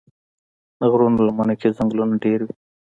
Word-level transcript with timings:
د 0.79 0.81
غرونو 0.91 1.19
لمنو 1.27 1.55
کې 1.61 1.75
ځنګلونه 1.77 2.13
ډېر 2.25 2.39
وي. 2.45 2.53